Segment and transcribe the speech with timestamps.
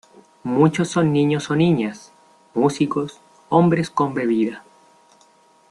[0.41, 2.11] Muchos son niños o niñas,
[2.55, 4.63] músicos, hombres con bebida.